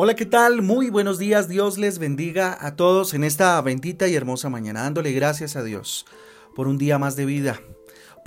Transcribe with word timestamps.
Hola, 0.00 0.14
¿qué 0.14 0.26
tal? 0.26 0.62
Muy 0.62 0.90
buenos 0.90 1.18
días. 1.18 1.48
Dios 1.48 1.76
les 1.76 1.98
bendiga 1.98 2.56
a 2.60 2.76
todos 2.76 3.14
en 3.14 3.24
esta 3.24 3.60
bendita 3.62 4.06
y 4.06 4.14
hermosa 4.14 4.48
mañana, 4.48 4.82
dándole 4.82 5.10
gracias 5.10 5.56
a 5.56 5.64
Dios 5.64 6.06
por 6.54 6.68
un 6.68 6.78
día 6.78 7.00
más 7.00 7.16
de 7.16 7.24
vida, 7.24 7.60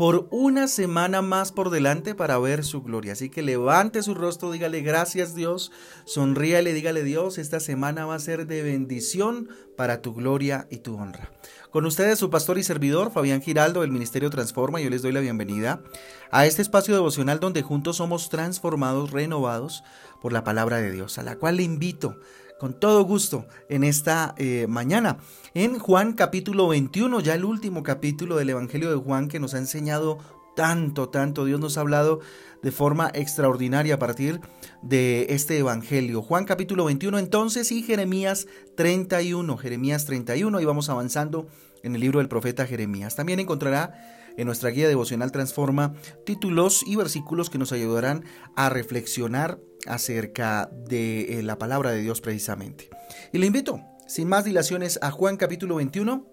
por 0.01 0.27
una 0.31 0.67
semana 0.67 1.21
más 1.21 1.51
por 1.51 1.69
delante 1.69 2.15
para 2.15 2.39
ver 2.39 2.63
su 2.63 2.81
gloria. 2.81 3.13
Así 3.13 3.29
que 3.29 3.43
levante 3.43 4.01
su 4.01 4.15
rostro, 4.15 4.51
dígale 4.51 4.81
gracias 4.81 5.35
Dios, 5.35 5.71
sonríale, 6.05 6.73
dígale 6.73 7.03
Dios, 7.03 7.37
esta 7.37 7.59
semana 7.59 8.07
va 8.07 8.15
a 8.15 8.19
ser 8.19 8.47
de 8.47 8.63
bendición 8.63 9.47
para 9.77 10.01
tu 10.01 10.15
gloria 10.15 10.65
y 10.71 10.77
tu 10.77 10.95
honra. 10.95 11.31
Con 11.69 11.85
ustedes 11.85 12.17
su 12.17 12.31
pastor 12.31 12.57
y 12.57 12.63
servidor 12.63 13.11
Fabián 13.11 13.43
Giraldo 13.43 13.81
del 13.81 13.91
Ministerio 13.91 14.31
Transforma, 14.31 14.81
yo 14.81 14.89
les 14.89 15.03
doy 15.03 15.11
la 15.11 15.19
bienvenida 15.19 15.83
a 16.31 16.47
este 16.47 16.63
espacio 16.63 16.95
devocional 16.95 17.39
donde 17.39 17.61
juntos 17.61 17.97
somos 17.97 18.29
transformados, 18.29 19.11
renovados 19.11 19.83
por 20.19 20.33
la 20.33 20.43
palabra 20.43 20.77
de 20.77 20.91
Dios, 20.91 21.19
a 21.19 21.23
la 21.23 21.35
cual 21.35 21.57
le 21.57 21.63
invito 21.63 22.17
con 22.61 22.79
todo 22.79 23.03
gusto 23.05 23.47
en 23.69 23.83
esta 23.83 24.35
eh, 24.37 24.67
mañana. 24.69 25.17
En 25.55 25.79
Juan 25.79 26.13
capítulo 26.13 26.67
21, 26.67 27.19
ya 27.21 27.33
el 27.33 27.43
último 27.43 27.81
capítulo 27.81 28.35
del 28.35 28.51
Evangelio 28.51 28.91
de 28.91 28.97
Juan 28.97 29.29
que 29.29 29.39
nos 29.39 29.55
ha 29.55 29.57
enseñado 29.57 30.19
tanto, 30.55 31.09
tanto. 31.09 31.45
Dios 31.45 31.59
nos 31.59 31.79
ha 31.79 31.81
hablado 31.81 32.19
de 32.61 32.71
forma 32.71 33.09
extraordinaria 33.15 33.95
a 33.95 33.97
partir 33.97 34.41
de 34.83 35.25
este 35.29 35.57
Evangelio. 35.57 36.21
Juan 36.21 36.45
capítulo 36.45 36.85
21 36.85 37.17
entonces 37.17 37.71
y 37.71 37.81
Jeremías 37.81 38.45
31. 38.77 39.57
Jeremías 39.57 40.05
31 40.05 40.61
y 40.61 40.65
vamos 40.65 40.87
avanzando 40.89 41.47
en 41.81 41.95
el 41.95 42.01
libro 42.01 42.19
del 42.19 42.29
profeta 42.29 42.67
Jeremías. 42.67 43.15
También 43.15 43.39
encontrará 43.39 44.35
en 44.37 44.45
nuestra 44.45 44.69
guía 44.69 44.87
devocional 44.87 45.31
Transforma 45.31 45.95
títulos 46.27 46.83
y 46.85 46.95
versículos 46.95 47.49
que 47.49 47.57
nos 47.57 47.71
ayudarán 47.71 48.23
a 48.55 48.69
reflexionar 48.69 49.57
acerca 49.87 50.69
de 50.71 51.39
eh, 51.39 51.43
la 51.43 51.57
palabra 51.57 51.91
de 51.91 52.01
Dios 52.01 52.21
precisamente. 52.21 52.89
Y 53.31 53.37
le 53.37 53.47
invito, 53.47 53.81
sin 54.07 54.27
más 54.27 54.45
dilaciones, 54.45 54.99
a 55.01 55.11
Juan 55.11 55.37
capítulo 55.37 55.75
21 55.75 56.31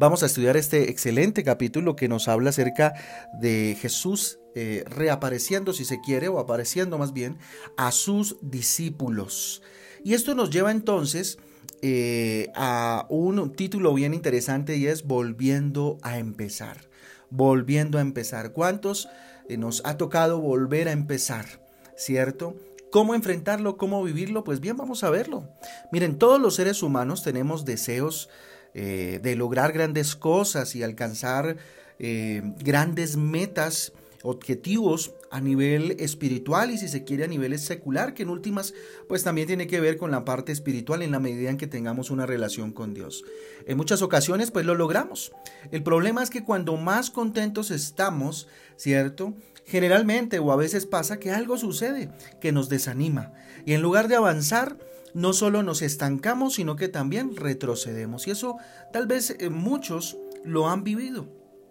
Vamos 0.00 0.22
a 0.22 0.26
estudiar 0.26 0.56
este 0.56 0.88
excelente 0.88 1.44
capítulo 1.44 1.94
que 1.94 2.08
nos 2.08 2.26
habla 2.26 2.48
acerca 2.48 2.94
de 3.38 3.76
Jesús 3.78 4.38
eh, 4.54 4.82
reapareciendo, 4.88 5.74
si 5.74 5.84
se 5.84 6.00
quiere, 6.00 6.28
o 6.28 6.38
apareciendo 6.38 6.96
más 6.96 7.12
bien, 7.12 7.36
a 7.76 7.92
sus 7.92 8.38
discípulos. 8.40 9.60
Y 10.02 10.14
esto 10.14 10.34
nos 10.34 10.48
lleva 10.48 10.70
entonces 10.70 11.36
eh, 11.82 12.50
a 12.54 13.06
un 13.10 13.52
título 13.52 13.92
bien 13.92 14.14
interesante 14.14 14.78
y 14.78 14.86
es 14.86 15.04
Volviendo 15.04 15.98
a 16.00 16.16
empezar. 16.16 16.88
Volviendo 17.28 17.98
a 17.98 18.00
empezar. 18.00 18.54
¿Cuántos 18.54 19.06
nos 19.50 19.82
ha 19.84 19.98
tocado 19.98 20.40
volver 20.40 20.88
a 20.88 20.92
empezar? 20.92 21.60
¿Cierto? 22.00 22.56
¿Cómo 22.90 23.14
enfrentarlo? 23.14 23.76
¿Cómo 23.76 24.02
vivirlo? 24.02 24.42
Pues 24.42 24.60
bien, 24.60 24.74
vamos 24.74 25.04
a 25.04 25.10
verlo. 25.10 25.46
Miren, 25.92 26.16
todos 26.16 26.40
los 26.40 26.54
seres 26.54 26.82
humanos 26.82 27.22
tenemos 27.22 27.66
deseos 27.66 28.30
eh, 28.72 29.20
de 29.22 29.36
lograr 29.36 29.72
grandes 29.72 30.16
cosas 30.16 30.74
y 30.74 30.82
alcanzar 30.82 31.58
eh, 31.98 32.40
grandes 32.56 33.18
metas, 33.18 33.92
objetivos 34.22 35.14
a 35.30 35.40
nivel 35.40 35.92
espiritual 35.98 36.70
y 36.70 36.78
si 36.78 36.88
se 36.88 37.04
quiere 37.04 37.24
a 37.24 37.28
nivel 37.28 37.58
secular, 37.58 38.14
que 38.14 38.24
en 38.24 38.30
últimas 38.30 38.74
pues 39.08 39.24
también 39.24 39.46
tiene 39.46 39.66
que 39.66 39.80
ver 39.80 39.96
con 39.96 40.10
la 40.10 40.24
parte 40.24 40.52
espiritual 40.52 41.02
en 41.02 41.12
la 41.12 41.20
medida 41.20 41.50
en 41.50 41.56
que 41.56 41.66
tengamos 41.66 42.10
una 42.10 42.26
relación 42.26 42.72
con 42.72 42.92
Dios. 42.92 43.24
En 43.66 43.76
muchas 43.76 44.02
ocasiones 44.02 44.50
pues 44.50 44.66
lo 44.66 44.74
logramos. 44.74 45.32
El 45.70 45.82
problema 45.82 46.22
es 46.22 46.30
que 46.30 46.44
cuando 46.44 46.76
más 46.76 47.10
contentos 47.10 47.70
estamos, 47.70 48.48
¿cierto? 48.76 49.34
Generalmente 49.64 50.38
o 50.38 50.52
a 50.52 50.56
veces 50.56 50.86
pasa 50.86 51.18
que 51.18 51.30
algo 51.30 51.56
sucede 51.56 52.10
que 52.40 52.52
nos 52.52 52.68
desanima 52.68 53.32
y 53.64 53.72
en 53.72 53.82
lugar 53.82 54.08
de 54.08 54.16
avanzar, 54.16 54.76
no 55.14 55.32
solo 55.32 55.62
nos 55.62 55.82
estancamos, 55.82 56.54
sino 56.54 56.76
que 56.76 56.88
también 56.88 57.36
retrocedemos. 57.36 58.26
Y 58.26 58.30
eso 58.30 58.56
tal 58.92 59.06
vez 59.06 59.36
eh, 59.38 59.50
muchos 59.50 60.18
lo 60.44 60.68
han 60.68 60.84
vivido, 60.84 61.28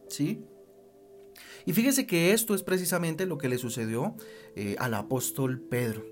¿sí? 0.07 0.43
Y 1.69 1.73
fíjese 1.73 2.07
que 2.07 2.33
esto 2.33 2.55
es 2.55 2.63
precisamente 2.63 3.27
lo 3.27 3.37
que 3.37 3.47
le 3.47 3.59
sucedió 3.59 4.15
eh, 4.55 4.75
al 4.79 4.95
apóstol 4.95 5.59
Pedro. 5.59 6.03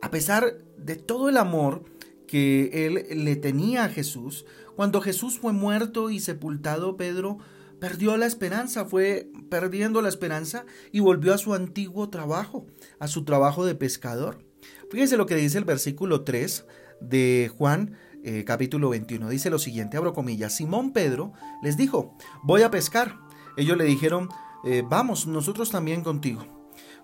A 0.00 0.12
pesar 0.12 0.58
de 0.76 0.94
todo 0.94 1.28
el 1.28 1.36
amor 1.36 1.82
que 2.28 2.86
él 2.86 3.24
le 3.24 3.34
tenía 3.34 3.82
a 3.82 3.88
Jesús, 3.88 4.46
cuando 4.76 5.00
Jesús 5.00 5.36
fue 5.40 5.52
muerto 5.52 6.10
y 6.10 6.20
sepultado, 6.20 6.96
Pedro 6.96 7.38
perdió 7.80 8.16
la 8.16 8.26
esperanza, 8.26 8.84
fue 8.84 9.28
perdiendo 9.50 10.00
la 10.00 10.08
esperanza 10.08 10.64
y 10.92 11.00
volvió 11.00 11.34
a 11.34 11.38
su 11.38 11.54
antiguo 11.54 12.08
trabajo, 12.08 12.68
a 13.00 13.08
su 13.08 13.24
trabajo 13.24 13.66
de 13.66 13.74
pescador. 13.74 14.44
Fíjense 14.92 15.16
lo 15.16 15.26
que 15.26 15.34
dice 15.34 15.58
el 15.58 15.64
versículo 15.64 16.22
3 16.22 16.66
de 17.00 17.50
Juan 17.58 17.96
eh, 18.22 18.44
capítulo 18.44 18.90
21. 18.90 19.28
Dice 19.28 19.50
lo 19.50 19.58
siguiente, 19.58 19.96
abro 19.96 20.12
comillas, 20.12 20.54
Simón 20.54 20.92
Pedro 20.92 21.32
les 21.64 21.76
dijo, 21.76 22.16
voy 22.44 22.62
a 22.62 22.70
pescar. 22.70 23.18
Ellos 23.56 23.76
le 23.76 23.84
dijeron, 23.84 24.28
eh, 24.64 24.82
vamos, 24.86 25.26
nosotros 25.26 25.70
también 25.70 26.02
contigo. 26.02 26.44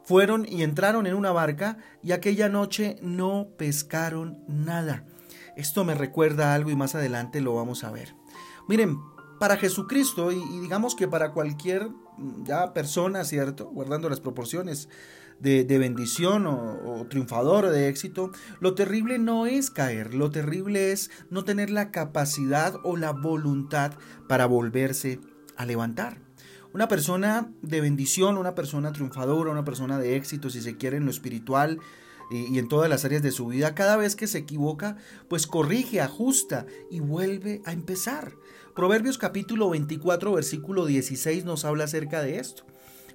Fueron 0.02 0.46
y 0.48 0.62
entraron 0.62 1.06
en 1.06 1.14
una 1.14 1.32
barca 1.32 1.78
y 2.02 2.12
aquella 2.12 2.48
noche 2.48 2.96
no 3.02 3.48
pescaron 3.56 4.38
nada. 4.46 5.04
Esto 5.56 5.84
me 5.84 5.94
recuerda 5.94 6.54
algo 6.54 6.70
y 6.70 6.76
más 6.76 6.94
adelante 6.94 7.40
lo 7.40 7.54
vamos 7.54 7.82
a 7.82 7.90
ver. 7.90 8.14
Miren, 8.68 8.98
para 9.38 9.56
Jesucristo 9.56 10.32
y, 10.32 10.60
digamos 10.60 10.94
que 10.94 11.08
para 11.08 11.32
cualquier 11.32 11.88
mm, 11.88 12.44
ya 12.44 12.72
persona, 12.72 13.24
¿cierto? 13.24 13.66
Guardando 13.70 14.08
las 14.08 14.20
proporciones 14.20 14.88
de, 15.40 15.64
bendición 15.78 16.46
o, 16.46 16.80
o, 16.84 17.06
triunfador 17.06 17.68
de 17.68 17.88
éxito, 17.88 18.30
lo 18.60 18.74
terrible 18.74 19.18
no 19.18 19.46
es 19.46 19.70
caer, 19.70 20.14
lo 20.14 20.30
terrible 20.30 20.92
es 20.92 21.10
no 21.30 21.44
tener 21.44 21.68
la 21.68 21.90
capacidad 21.90 22.74
o 22.84 22.96
la 22.96 23.12
voluntad 23.12 23.92
para 24.28 24.46
volverse 24.46 25.20
a 25.56 25.66
levantar. 25.66 26.25
Una 26.76 26.88
persona 26.88 27.50
de 27.62 27.80
bendición, 27.80 28.36
una 28.36 28.54
persona 28.54 28.92
triunfadora, 28.92 29.50
una 29.50 29.64
persona 29.64 29.98
de 29.98 30.14
éxito, 30.14 30.50
si 30.50 30.60
se 30.60 30.76
quiere, 30.76 30.98
en 30.98 31.06
lo 31.06 31.10
espiritual, 31.10 31.80
y, 32.30 32.58
en 32.58 32.68
todas 32.68 32.90
las 32.90 33.02
áreas 33.06 33.22
de 33.22 33.30
su 33.30 33.46
vida, 33.46 33.74
cada 33.74 33.96
vez 33.96 34.14
que 34.14 34.26
se 34.26 34.36
equivoca, 34.36 34.98
pues 35.26 35.46
corrige, 35.46 36.02
ajusta 36.02 36.66
y 36.90 37.00
vuelve 37.00 37.62
a 37.64 37.72
empezar. 37.72 38.34
Proverbios 38.74 39.16
capítulo 39.16 39.70
24, 39.70 40.34
versículo 40.34 40.84
16 40.84 41.46
nos 41.46 41.64
habla 41.64 41.84
acerca 41.84 42.20
de 42.20 42.40
esto. 42.40 42.66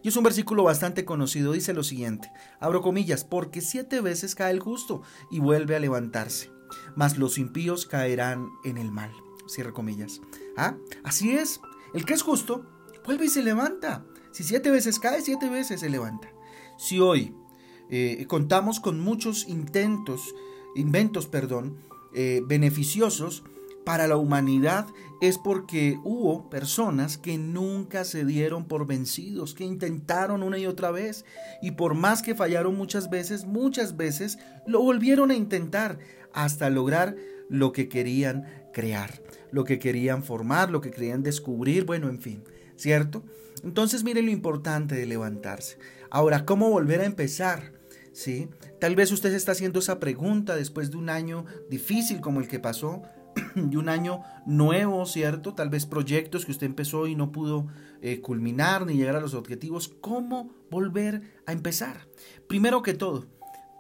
Y 0.01 0.07
es 0.07 0.16
un 0.16 0.23
versículo 0.23 0.63
bastante 0.63 1.05
conocido, 1.05 1.51
dice 1.51 1.75
lo 1.75 1.83
siguiente, 1.83 2.31
abro 2.59 2.81
comillas, 2.81 3.25
porque 3.25 3.61
siete 3.61 4.01
veces 4.01 4.33
cae 4.33 4.53
el 4.53 4.59
justo 4.59 5.03
y 5.29 5.38
vuelve 5.38 5.75
a 5.75 5.79
levantarse, 5.79 6.50
mas 6.95 7.19
los 7.19 7.38
impíos 7.38 7.85
caerán 7.85 8.47
en 8.63 8.79
el 8.79 8.91
mal. 8.91 9.11
Cierro 9.47 9.75
comillas. 9.75 10.19
¿Ah? 10.57 10.77
Así 11.03 11.33
es, 11.33 11.61
el 11.94 12.05
que 12.05 12.16
es 12.16 12.23
justo, 12.23 12.66
vuelve 13.06 13.25
y 13.25 13.29
se 13.29 13.44
levanta. 13.44 14.06
Si 14.31 14.44
siete 14.44 14.72
veces 14.72 15.00
cae, 15.00 15.22
siete 15.22 15.50
veces 15.50 15.79
se 15.79 15.89
levanta. 15.89 16.29
Si 16.78 17.00
hoy 17.00 17.35
eh, 17.89 18.25
contamos 18.28 18.79
con 18.79 19.00
muchos 19.00 19.47
intentos, 19.47 20.34
inventos, 20.75 21.28
perdón, 21.28 21.78
eh, 22.13 22.41
beneficiosos 22.45 23.44
para 23.85 24.07
la 24.07 24.17
humanidad 24.17 24.88
es 25.22 25.38
porque 25.38 26.00
hubo 26.03 26.50
personas 26.50 27.17
que 27.17 27.38
nunca 27.38 28.06
se 28.06 28.25
dieron 28.25 28.66
por 28.66 28.88
vencidos, 28.88 29.53
que 29.53 29.63
intentaron 29.63 30.44
una 30.44 30.57
y 30.57 30.66
otra 30.66 30.91
vez 30.91 31.25
y 31.62 31.72
por 31.72 31.94
más 31.94 32.22
que 32.22 32.35
fallaron 32.35 32.75
muchas 32.75 33.09
veces, 33.09 33.45
muchas 33.45 33.97
veces 33.97 34.39
lo 34.66 34.81
volvieron 34.81 35.31
a 35.31 35.35
intentar 35.35 36.00
hasta 36.33 36.69
lograr 36.69 37.16
lo 37.50 37.72
que 37.72 37.89
querían 37.89 38.45
crear, 38.73 39.22
lo 39.51 39.63
que 39.63 39.79
querían 39.79 40.23
formar, 40.23 40.72
lo 40.72 40.81
que 40.81 40.91
querían 40.91 41.23
descubrir, 41.23 41.85
bueno, 41.85 42.09
en 42.09 42.19
fin, 42.19 42.44
¿cierto? 42.81 43.24
Entonces 43.63 44.04
miren 44.04 44.25
lo 44.25 44.31
importante 44.31 44.95
de 44.95 45.06
levantarse. 45.06 45.78
Ahora, 46.10 46.45
¿cómo 46.45 46.72
volver 46.72 47.01
a 47.01 47.06
empezar? 47.06 47.74
¿sí? 48.12 48.50
Tal 48.80 48.95
vez 48.95 49.12
usted 49.12 49.30
se 49.30 49.36
está 49.36 49.51
haciendo 49.51 49.80
esa 49.80 50.00
pregunta 50.00 50.56
después 50.56 50.89
de 50.89 50.98
un 50.98 51.10
año 51.10 51.45
difícil 51.69 52.22
como 52.22 52.39
el 52.39 52.48
que 52.48 52.60
pasó, 52.60 53.04
de 53.56 53.78
un 53.78 53.88
año 53.88 54.24
nuevo, 54.48 55.06
¿cierto? 55.06 55.54
Tal 55.54 55.69
vez 55.69 55.86
proyectos 55.86 56.44
que 56.44 56.51
usted 56.51 56.66
empezó 56.66 57.06
y 57.06 57.16
no 57.16 57.31
pudo 57.31 57.68
eh, 58.01 58.19
culminar 58.19 58.88
ni 58.88 58.95
llegar 58.95 59.16
a 59.16 59.22
los 59.22 59.36
objetivos. 59.36 59.88
¿Cómo 60.01 60.51
volver 60.72 61.22
a 61.45 61.51
empezar? 61.51 62.07
Primero 62.48 62.81
que 62.81 62.95
todo, 62.95 63.27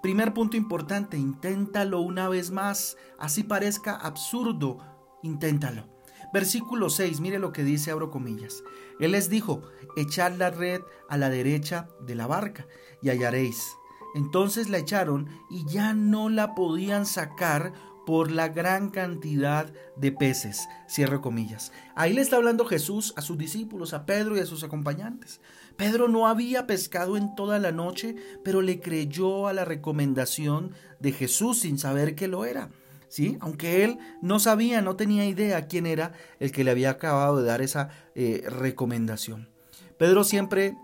primer 0.03 0.33
punto 0.35 0.57
importante, 0.57 1.17
inténtalo 1.17 2.01
una 2.01 2.29
vez 2.29 2.51
más, 2.51 2.97
así 3.17 3.43
parezca 3.43 3.95
absurdo, 3.95 4.77
inténtalo. 5.23 5.89
Versículo 6.33 6.89
6, 6.89 7.19
mire 7.19 7.39
lo 7.39 7.51
que 7.51 7.63
dice, 7.63 7.91
abro 7.91 8.09
comillas. 8.09 8.63
Él 8.99 9.11
les 9.11 9.29
dijo, 9.29 9.61
echad 9.97 10.33
la 10.37 10.49
red 10.49 10.81
a 11.09 11.17
la 11.17 11.29
derecha 11.29 11.89
de 11.99 12.15
la 12.15 12.27
barca 12.27 12.67
y 13.01 13.09
hallaréis. 13.09 13.75
Entonces 14.15 14.69
la 14.69 14.77
echaron 14.77 15.29
y 15.49 15.65
ya 15.65 15.93
no 15.93 16.29
la 16.29 16.53
podían 16.55 17.05
sacar 17.05 17.73
por 18.05 18.31
la 18.31 18.49
gran 18.49 18.89
cantidad 18.89 19.71
de 19.95 20.11
peces. 20.11 20.67
Cierro 20.89 21.21
comillas. 21.21 21.71
Ahí 21.95 22.13
le 22.13 22.21
está 22.21 22.37
hablando 22.37 22.65
Jesús 22.65 23.13
a 23.15 23.21
sus 23.21 23.37
discípulos, 23.37 23.93
a 23.93 24.05
Pedro 24.05 24.35
y 24.35 24.39
a 24.39 24.45
sus 24.45 24.63
acompañantes. 24.63 25.39
Pedro 25.77 26.07
no 26.07 26.27
había 26.27 26.67
pescado 26.67 27.15
en 27.15 27.35
toda 27.35 27.59
la 27.59 27.71
noche, 27.71 28.15
pero 28.43 28.61
le 28.61 28.79
creyó 28.79 29.47
a 29.47 29.53
la 29.53 29.65
recomendación 29.65 30.73
de 30.99 31.11
Jesús 31.11 31.59
sin 31.59 31.77
saber 31.77 32.15
que 32.15 32.27
lo 32.27 32.45
era. 32.45 32.69
¿Sí? 33.11 33.37
Aunque 33.41 33.83
él 33.83 33.99
no 34.21 34.39
sabía, 34.39 34.81
no 34.81 34.95
tenía 34.95 35.25
idea 35.25 35.67
quién 35.67 35.85
era 35.85 36.13
el 36.39 36.53
que 36.53 36.63
le 36.63 36.71
había 36.71 36.91
acabado 36.91 37.35
de 37.35 37.43
dar 37.45 37.61
esa 37.61 37.89
eh, 38.15 38.41
recomendación. 38.47 39.49
Pedro 39.97 40.23
siempre 40.23 40.77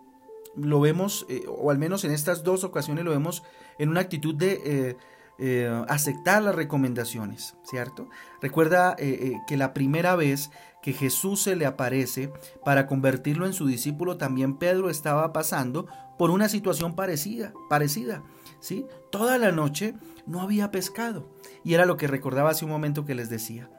lo 0.57 0.81
vemos, 0.81 1.25
eh, 1.29 1.45
o 1.47 1.71
al 1.71 1.77
menos 1.77 2.03
en 2.03 2.12
estas 2.12 2.44
dos 2.44 2.65
ocasiones 2.65 3.06
lo 3.06 3.12
vemos 3.12 3.44
en 3.79 3.88
una 3.88 4.01
actitud 4.01 4.35
de 4.35 4.97
eh, 5.39 5.83
aceptar 5.88 6.44
las 6.44 6.53
recomendaciones, 6.53 7.56
¿cierto? 7.63 8.09
Recuerda 8.41 8.97
que 8.97 9.56
la 9.56 9.74
primera 9.74 10.18
vez 10.18 10.51
que 10.81 10.91
Jesús 10.91 11.41
se 11.41 11.56
le 11.56 11.65
aparece 11.65 12.33
para 12.65 12.88
convertirlo 12.88 13.45
en 13.45 13.53
su 13.53 13.68
discípulo, 13.68 14.18
también 14.18 14.57
Pedro 14.57 14.89
estaba 14.89 15.31
pasando 15.31 15.88
por 16.18 16.29
una 16.29 16.50
situación 16.50 16.94
parecida, 16.94 17.53
parecida, 17.69 18.21
¿sí? 18.59 18.86
Toda 19.12 19.38
la 19.38 19.51
noche 19.51 19.95
no 20.25 20.42
había 20.42 20.71
pescado, 20.71 21.30
y 21.63 21.74
era 21.74 21.86
lo 21.86 21.98
que 21.98 22.07
recordaba 22.07 22.51
hace 22.51 22.65
un 22.65 22.71
momento 22.71 23.06
que 23.06 23.15
les 23.15 23.30
decía. 23.30 23.69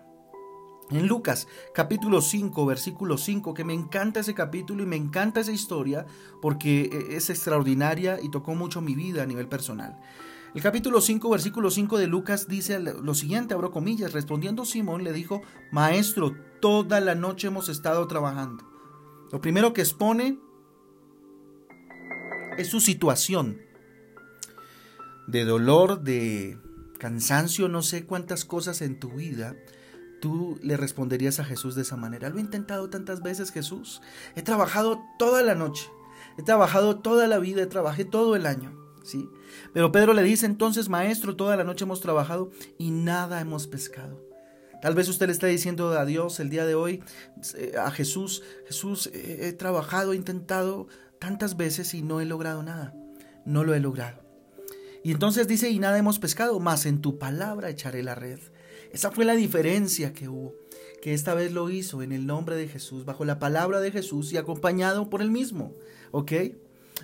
En 0.91 1.07
Lucas 1.07 1.49
capítulo 1.75 2.23
5, 2.23 2.65
versículo 2.65 3.19
5, 3.19 3.53
que 3.53 3.65
me 3.65 3.75
encanta 3.75 4.21
ese 4.21 4.33
capítulo 4.33 4.83
y 4.83 4.87
me 4.87 4.97
encanta 4.97 5.41
esa 5.41 5.53
historia 5.53 6.07
porque 6.41 6.89
eh, 6.91 7.17
es 7.17 7.29
extraordinaria 7.29 8.19
y 8.23 8.31
tocó 8.31 8.55
mucho 8.55 8.81
mi 8.81 8.95
vida 8.95 9.23
a 9.23 9.27
nivel 9.27 9.49
personal. 9.49 10.01
El 10.55 10.63
capítulo 10.63 11.03
5, 11.03 11.29
versículo 11.29 11.71
5 11.71 11.99
de 11.99 12.07
Lucas 12.07 12.49
dice 12.49 12.81
lo 12.81 13.15
siguiente, 13.15 13.53
abro 13.53 13.71
comillas, 13.71 14.15
respondiendo 14.15 14.65
Simón 14.65 15.05
le 15.05 15.13
dijo, 15.13 15.43
Maestro, 15.73 16.35
toda 16.63 17.01
la 17.01 17.15
noche 17.15 17.49
hemos 17.49 17.69
estado 17.69 18.07
trabajando. 18.09 18.65
Lo 19.31 19.43
primero 19.43 19.75
que 19.75 19.83
expone 19.83 20.39
es 22.57 22.69
su 22.69 22.81
situación 22.81 23.61
de 25.29 25.45
dolor, 25.45 26.03
de 26.03 26.59
cansancio, 26.99 27.69
no 27.69 27.83
sé 27.83 28.05
cuántas 28.05 28.45
cosas 28.45 28.83
en 28.83 28.99
tu 28.99 29.11
vida 29.11 29.55
tú 30.21 30.59
le 30.63 30.77
responderías 30.77 31.39
a 31.41 31.45
Jesús 31.45 31.75
de 31.75 31.83
esa 31.83 31.97
manera. 31.97 32.29
Lo 32.29 32.39
he 32.39 32.41
intentado 32.41 32.91
tantas 32.91 33.23
veces, 33.23 33.53
Jesús. 33.53 34.01
He 34.35 34.43
trabajado 34.43 35.01
toda 35.19 35.43
la 35.43 35.55
noche. 35.55 35.89
He 36.37 36.43
trabajado 36.43 36.99
toda 36.99 37.27
la 37.27 37.39
vida, 37.39 37.69
trabajé 37.69 38.05
todo 38.05 38.37
el 38.37 38.47
año. 38.47 38.77
¿sí? 39.05 39.29
Pero 39.73 39.93
Pedro 39.93 40.15
le 40.15 40.23
dice 40.23 40.47
entonces, 40.47 40.89
maestro, 40.89 41.37
toda 41.37 41.57
la 41.57 41.65
noche 41.65 41.85
hemos 41.85 42.01
trabajado 42.01 42.51
y 42.79 42.91
nada 42.91 43.41
hemos 43.41 43.67
pescado. 43.67 44.21
Tal 44.81 44.95
vez 44.95 45.09
usted 45.09 45.27
le 45.27 45.33
está 45.33 45.49
diciendo 45.49 45.91
a 45.91 46.05
Dios 46.05 46.39
el 46.39 46.51
día 46.51 46.65
de 46.65 46.77
hoy, 46.77 47.03
eh, 47.57 47.75
a 47.79 47.91
Jesús, 47.91 48.45
Jesús, 48.67 49.11
he 49.13 49.53
trabajado, 49.53 50.13
he 50.13 50.17
intentado 50.17 50.87
tantas 51.19 51.57
veces 51.57 51.95
y 51.95 52.03
no 52.03 52.21
he 52.21 52.25
logrado 52.25 52.63
nada. 52.63 52.95
No 53.45 53.65
lo 53.65 53.75
he 53.75 53.81
logrado. 53.81 54.28
Y 55.03 55.13
entonces 55.13 55.49
dice, 55.49 55.71
y 55.71 55.79
nada 55.79 55.99
hemos 55.99 56.19
pescado, 56.19 56.59
más 56.61 56.87
en 56.87 57.01
tu 57.01 57.19
palabra 57.19 57.71
echaré 57.71 58.03
la 58.03 58.15
red. 58.15 58.39
Esa 58.93 59.11
fue 59.11 59.25
la 59.25 59.35
diferencia 59.35 60.13
que 60.13 60.29
hubo, 60.29 60.55
que 61.03 61.15
esta 61.15 61.35
vez 61.35 61.53
lo 61.53 61.71
hizo 61.71 62.03
en 62.03 62.13
el 62.13 62.27
nombre 62.27 62.57
de 62.57 62.69
Jesús, 62.69 63.05
bajo 63.05 63.25
la 63.25 63.39
palabra 63.39 63.81
de 63.81 63.91
Jesús 63.91 64.33
y 64.33 64.37
acompañado 64.37 65.11
por 65.11 65.23
él 65.23 65.31
mismo. 65.31 65.75
¿Ok? 66.11 66.33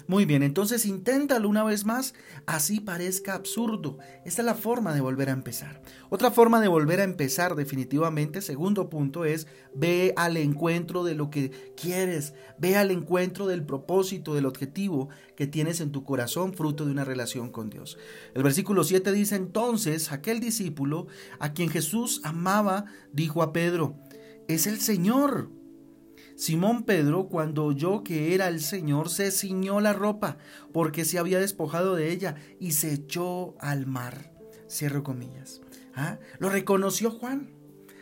Muy 0.06 0.24
bien, 0.24 0.42
entonces 0.42 0.86
inténtalo 0.86 1.48
una 1.48 1.64
vez 1.64 1.84
más, 1.84 2.14
así 2.46 2.80
parezca 2.80 3.34
absurdo. 3.34 3.98
Esta 4.24 4.42
es 4.42 4.46
la 4.46 4.54
forma 4.54 4.94
de 4.94 5.00
volver 5.00 5.28
a 5.28 5.32
empezar. 5.32 5.82
Otra 6.10 6.30
forma 6.30 6.60
de 6.60 6.68
volver 6.68 7.00
a 7.00 7.04
empezar 7.04 7.54
definitivamente, 7.54 8.42
segundo 8.42 8.90
punto, 8.90 9.24
es 9.24 9.46
ve 9.74 10.12
al 10.16 10.36
encuentro 10.36 11.04
de 11.04 11.14
lo 11.14 11.30
que 11.30 11.72
quieres, 11.76 12.34
ve 12.58 12.76
al 12.76 12.90
encuentro 12.90 13.46
del 13.46 13.64
propósito, 13.64 14.34
del 14.34 14.46
objetivo 14.46 15.08
que 15.36 15.46
tienes 15.46 15.80
en 15.80 15.92
tu 15.92 16.04
corazón, 16.04 16.54
fruto 16.54 16.84
de 16.84 16.92
una 16.92 17.04
relación 17.04 17.50
con 17.50 17.70
Dios. 17.70 17.98
El 18.34 18.42
versículo 18.42 18.84
7 18.84 19.12
dice 19.12 19.36
entonces, 19.36 20.12
aquel 20.12 20.40
discípulo 20.40 21.06
a 21.38 21.52
quien 21.52 21.70
Jesús 21.70 22.20
amaba, 22.24 22.86
dijo 23.12 23.42
a 23.42 23.52
Pedro, 23.52 23.96
es 24.48 24.66
el 24.66 24.80
Señor. 24.80 25.50
Simón 26.36 26.82
Pedro, 26.82 27.28
cuando 27.28 27.64
oyó 27.64 28.02
que 28.02 28.34
era 28.34 28.48
el 28.48 28.60
Señor, 28.60 29.08
se 29.08 29.30
ciñó 29.30 29.80
la 29.80 29.92
ropa, 29.92 30.36
porque 30.72 31.04
se 31.04 31.18
había 31.18 31.38
despojado 31.38 31.94
de 31.94 32.10
ella, 32.10 32.36
y 32.58 32.72
se 32.72 32.92
echó 32.92 33.54
al 33.60 33.86
mar. 33.86 34.32
Cierro 34.68 35.04
comillas. 35.04 35.60
¿Ah? 35.94 36.18
Lo 36.38 36.48
reconoció 36.48 37.10
Juan. 37.10 37.50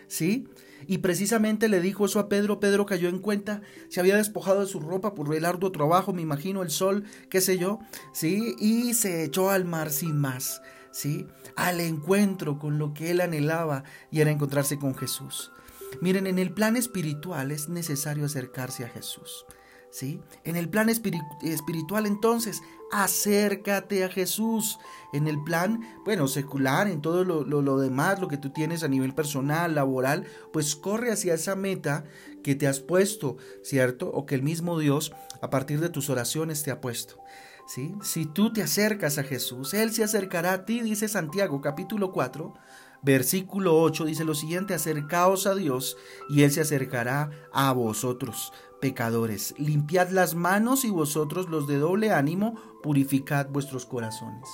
¿Sí? 0.08 0.48
Y 0.86 0.98
precisamente 0.98 1.68
le 1.68 1.80
dijo 1.80 2.06
eso 2.06 2.18
a 2.18 2.28
Pedro. 2.28 2.60
Pedro 2.60 2.86
cayó 2.86 3.08
en 3.08 3.18
cuenta, 3.18 3.62
se 3.88 4.00
había 4.00 4.16
despojado 4.16 4.60
de 4.60 4.66
su 4.66 4.80
ropa 4.80 5.14
por 5.14 5.34
el 5.34 5.44
arduo 5.44 5.72
trabajo, 5.72 6.12
me 6.12 6.22
imagino, 6.22 6.62
el 6.62 6.70
sol, 6.70 7.04
qué 7.28 7.40
sé 7.40 7.58
yo, 7.58 7.80
¿sí? 8.12 8.56
Y 8.58 8.94
se 8.94 9.24
echó 9.24 9.50
al 9.50 9.64
mar 9.64 9.90
sin 9.90 10.18
más, 10.18 10.62
¿sí? 10.90 11.26
Al 11.56 11.80
encuentro 11.80 12.58
con 12.58 12.78
lo 12.78 12.94
que 12.94 13.10
él 13.10 13.20
anhelaba 13.20 13.84
y 14.10 14.20
era 14.20 14.30
encontrarse 14.30 14.78
con 14.78 14.94
Jesús. 14.94 15.52
Miren, 16.00 16.26
en 16.26 16.38
el 16.38 16.52
plan 16.52 16.76
espiritual 16.76 17.50
es 17.50 17.68
necesario 17.68 18.24
acercarse 18.24 18.84
a 18.84 18.88
Jesús. 18.88 19.44
¿Sí? 19.90 20.20
En 20.44 20.56
el 20.56 20.70
plan 20.70 20.88
espiritual 20.88 22.06
entonces, 22.06 22.62
acércate 22.92 24.04
a 24.04 24.08
Jesús. 24.08 24.78
En 25.12 25.28
el 25.28 25.42
plan, 25.42 25.80
bueno, 26.04 26.28
secular, 26.28 26.88
en 26.88 27.02
todo 27.02 27.24
lo, 27.24 27.78
demás, 27.78 28.18
lo 28.18 28.28
que 28.28 28.38
tú 28.38 28.50
tienes 28.50 28.82
a 28.84 28.88
nivel 28.88 29.14
personal, 29.14 29.74
laboral, 29.74 30.24
pues 30.50 30.76
corre 30.76 31.12
hacia 31.12 31.34
esa 31.34 31.56
meta 31.56 32.04
que 32.42 32.54
te 32.54 32.66
has 32.66 32.80
puesto, 32.80 33.36
¿cierto? 33.62 34.10
O 34.10 34.24
que 34.24 34.34
el 34.34 34.42
mismo 34.42 34.78
Dios, 34.78 35.12
a 35.42 35.50
partir 35.50 35.78
de 35.80 35.90
tus 35.90 36.08
oraciones, 36.08 36.62
te 36.62 36.70
ha 36.70 36.80
puesto. 36.80 37.18
¿Sí? 37.66 37.94
Si 38.02 38.26
tú 38.26 38.52
te 38.52 38.62
acercas 38.62 39.18
a 39.18 39.24
Jesús, 39.24 39.72
Él 39.72 39.92
se 39.92 40.04
acercará 40.04 40.52
a 40.52 40.64
ti, 40.64 40.80
dice 40.80 41.06
Santiago 41.06 41.60
capítulo 41.60 42.12
4, 42.12 42.54
Versículo 43.04 43.80
8 43.80 44.04
dice 44.04 44.24
lo 44.24 44.34
siguiente, 44.34 44.74
acercaos 44.74 45.48
a 45.48 45.56
Dios 45.56 45.96
y 46.30 46.42
Él 46.42 46.52
se 46.52 46.60
acercará 46.60 47.30
a 47.52 47.72
vosotros, 47.72 48.52
pecadores. 48.80 49.56
Limpiad 49.58 50.10
las 50.10 50.36
manos 50.36 50.84
y 50.84 50.90
vosotros 50.90 51.48
los 51.48 51.66
de 51.66 51.78
doble 51.78 52.12
ánimo, 52.12 52.54
purificad 52.80 53.48
vuestros 53.48 53.86
corazones. 53.86 54.48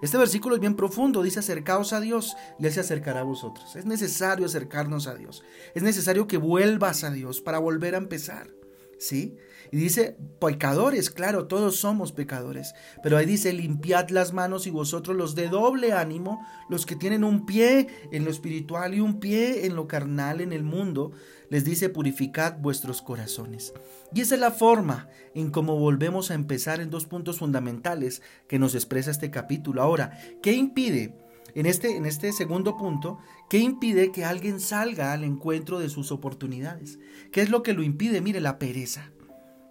Este 0.00 0.16
versículo 0.16 0.54
es 0.54 0.62
bien 0.62 0.76
profundo, 0.76 1.22
dice 1.22 1.40
acercaos 1.40 1.92
a 1.92 2.00
Dios 2.00 2.36
y 2.58 2.64
Él 2.64 2.72
se 2.72 2.80
acercará 2.80 3.20
a 3.20 3.24
vosotros. 3.24 3.76
Es 3.76 3.84
necesario 3.84 4.46
acercarnos 4.46 5.06
a 5.06 5.14
Dios. 5.14 5.42
Es 5.74 5.82
necesario 5.82 6.26
que 6.26 6.38
vuelvas 6.38 7.04
a 7.04 7.10
Dios 7.10 7.42
para 7.42 7.58
volver 7.58 7.94
a 7.94 7.98
empezar. 7.98 8.59
¿Sí? 9.00 9.38
Y 9.72 9.78
dice, 9.78 10.18
pecadores, 10.40 11.08
claro, 11.08 11.46
todos 11.46 11.76
somos 11.76 12.12
pecadores. 12.12 12.74
Pero 13.02 13.16
ahí 13.16 13.24
dice, 13.24 13.50
limpiad 13.54 14.10
las 14.10 14.34
manos 14.34 14.66
y 14.66 14.70
vosotros 14.70 15.16
los 15.16 15.34
de 15.34 15.48
doble 15.48 15.94
ánimo, 15.94 16.46
los 16.68 16.84
que 16.84 16.96
tienen 16.96 17.24
un 17.24 17.46
pie 17.46 17.86
en 18.12 18.26
lo 18.26 18.30
espiritual 18.30 18.92
y 18.92 19.00
un 19.00 19.18
pie 19.18 19.64
en 19.64 19.74
lo 19.74 19.88
carnal, 19.88 20.42
en 20.42 20.52
el 20.52 20.64
mundo, 20.64 21.12
les 21.48 21.64
dice, 21.64 21.88
purificad 21.88 22.58
vuestros 22.58 23.00
corazones. 23.00 23.72
Y 24.12 24.20
esa 24.20 24.34
es 24.34 24.40
la 24.42 24.50
forma 24.50 25.08
en 25.34 25.50
cómo 25.50 25.76
volvemos 25.76 26.30
a 26.30 26.34
empezar 26.34 26.82
en 26.82 26.90
dos 26.90 27.06
puntos 27.06 27.38
fundamentales 27.38 28.20
que 28.48 28.58
nos 28.58 28.74
expresa 28.74 29.10
este 29.10 29.30
capítulo. 29.30 29.80
Ahora, 29.80 30.18
¿qué 30.42 30.52
impide? 30.52 31.14
En 31.54 31.66
este, 31.66 31.96
en 31.96 32.06
este 32.06 32.32
segundo 32.32 32.76
punto, 32.76 33.18
¿qué 33.48 33.58
impide 33.58 34.12
que 34.12 34.24
alguien 34.24 34.60
salga 34.60 35.12
al 35.12 35.24
encuentro 35.24 35.78
de 35.78 35.88
sus 35.88 36.12
oportunidades? 36.12 36.98
¿Qué 37.32 37.42
es 37.42 37.50
lo 37.50 37.62
que 37.62 37.72
lo 37.72 37.82
impide? 37.82 38.20
Mire, 38.20 38.40
la 38.40 38.58
pereza. 38.58 39.12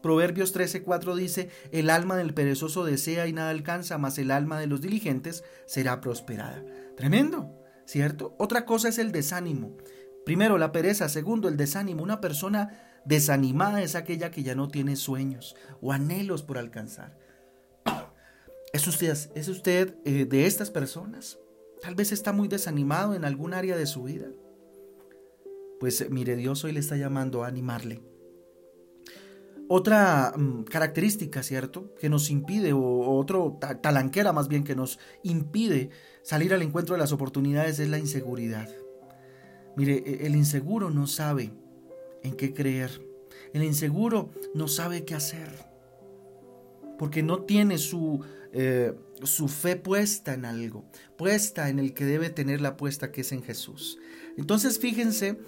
Proverbios 0.01 0.55
13:4 0.55 1.15
dice, 1.15 1.49
el 1.71 1.89
alma 1.89 2.15
del 2.15 2.33
perezoso 2.33 2.85
desea 2.85 3.27
y 3.27 3.33
nada 3.33 3.49
alcanza, 3.49 3.97
mas 3.97 4.17
el 4.17 4.31
alma 4.31 4.59
de 4.59 4.67
los 4.67 4.81
diligentes 4.81 5.43
será 5.65 5.99
prosperada. 5.99 6.63
Tremendo, 6.95 7.53
¿cierto? 7.85 8.35
Otra 8.39 8.65
cosa 8.65 8.89
es 8.89 8.97
el 8.97 9.11
desánimo. 9.11 9.75
Primero, 10.25 10.57
la 10.57 10.71
pereza. 10.71 11.09
Segundo, 11.09 11.47
el 11.47 11.57
desánimo. 11.57 12.03
Una 12.03 12.21
persona 12.21 13.01
desanimada 13.05 13.81
es 13.81 13.95
aquella 13.95 14.31
que 14.31 14.43
ya 14.43 14.55
no 14.55 14.67
tiene 14.67 14.95
sueños 14.95 15.55
o 15.81 15.91
anhelos 15.91 16.43
por 16.43 16.57
alcanzar. 16.57 17.17
¿Es 18.71 18.87
usted, 18.87 19.17
es 19.35 19.47
usted 19.47 19.95
eh, 20.05 20.25
de 20.25 20.45
estas 20.45 20.69
personas? 20.69 21.39
Tal 21.81 21.95
vez 21.95 22.11
está 22.11 22.33
muy 22.33 22.47
desanimado 22.47 23.13
en 23.15 23.25
algún 23.25 23.53
área 23.53 23.77
de 23.77 23.85
su 23.85 24.03
vida. 24.03 24.27
Pues 25.79 26.09
mire, 26.09 26.35
Dios 26.35 26.63
hoy 26.63 26.73
le 26.73 26.79
está 26.79 26.97
llamando 26.97 27.43
a 27.43 27.47
animarle 27.47 28.01
otra 29.71 30.33
mm, 30.35 30.63
característica, 30.63 31.43
¿cierto? 31.43 31.93
Que 31.99 32.09
nos 32.09 32.31
impide, 32.31 32.73
o, 32.73 33.11
otro 33.11 33.59
talanquera 33.81 34.33
más 34.33 34.47
bien, 34.47 34.63
que 34.63 34.75
nos 34.75 34.99
impide 35.23 35.91
salir 36.23 36.53
al 36.53 36.63
encuentro 36.63 36.95
de 36.95 36.99
las 36.99 37.11
oportunidades 37.11 37.79
es 37.79 37.87
la 37.87 37.99
inseguridad. 37.99 38.67
Mire, 39.77 40.03
e, 40.05 40.25
el 40.25 40.35
inseguro 40.35 40.89
no 40.89 41.05
sabe 41.05 41.53
en 42.23 42.35
qué 42.35 42.53
creer. 42.53 42.99
El 43.53 43.63
inseguro 43.63 44.31
no 44.55 44.67
sabe 44.67 45.05
qué 45.05 45.15
hacer. 45.15 45.69
porque 46.97 47.23
no 47.23 47.43
tiene 47.43 47.77
su, 47.77 48.19
eh, 48.51 48.93
su 49.23 49.47
fe 49.47 49.75
puesta 49.75 50.33
en 50.33 50.45
algo, 50.45 50.85
puesta 51.17 51.69
en 51.69 51.79
el 51.79 51.93
que 51.93 52.05
debe 52.05 52.29
tener 52.29 52.61
la 52.61 52.77
puesta 52.77 53.11
que 53.11 53.21
es 53.21 53.31
en 53.31 53.43
Jesús. 53.43 53.97
Entonces 54.37 54.79
fíjense 54.79 55.39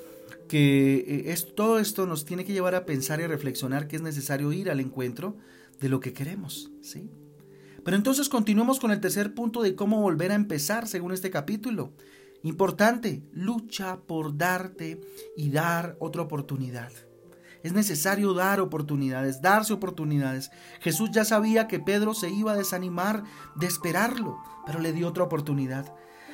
que 0.47 0.95
eh, 0.97 1.31
es, 1.31 1.55
todo 1.55 1.79
esto 1.79 2.05
nos 2.05 2.25
tiene 2.25 2.45
que 2.45 2.53
llevar 2.53 2.75
a 2.75 2.85
pensar 2.85 3.19
y 3.19 3.23
a 3.23 3.27
reflexionar 3.27 3.87
que 3.87 3.95
es 3.95 4.01
necesario 4.01 4.51
ir 4.51 4.69
al 4.69 4.79
encuentro 4.79 5.37
de 5.79 5.89
lo 5.89 5.99
que 5.99 6.13
queremos, 6.13 6.71
¿sí? 6.81 7.09
Pero 7.83 7.97
entonces 7.97 8.29
continuemos 8.29 8.79
con 8.79 8.91
el 8.91 8.99
tercer 8.99 9.33
punto 9.33 9.61
de 9.63 9.75
cómo 9.75 10.01
volver 10.01 10.31
a 10.31 10.35
empezar 10.35 10.87
según 10.87 11.13
este 11.13 11.31
capítulo. 11.31 11.93
Importante, 12.43 13.23
lucha 13.31 14.01
por 14.01 14.37
darte 14.37 15.01
y 15.35 15.49
dar 15.49 15.95
otra 15.99 16.21
oportunidad. 16.21 16.91
Es 17.63 17.73
necesario 17.73 18.33
dar 18.33 18.59
oportunidades, 18.59 19.41
darse 19.41 19.73
oportunidades. 19.73 20.51
Jesús 20.79 21.11
ya 21.11 21.25
sabía 21.25 21.67
que 21.67 21.79
Pedro 21.79 22.13
se 22.13 22.29
iba 22.29 22.53
a 22.53 22.57
desanimar 22.57 23.23
de 23.55 23.67
esperarlo, 23.67 24.37
pero 24.65 24.79
le 24.79 24.93
dio 24.93 25.07
otra 25.07 25.23
oportunidad. 25.23 25.93